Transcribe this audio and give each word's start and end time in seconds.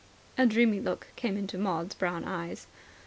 A 0.35 0.47
dreamy 0.47 0.79
look 0.79 1.05
came 1.15 1.37
into 1.37 1.59
Maud's 1.59 1.93
brown 1.93 2.23
eyes. 2.25 2.65